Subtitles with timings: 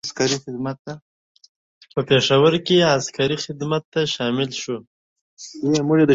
[1.93, 4.75] په پېښور کې عسکري خدمت ته شامل شو.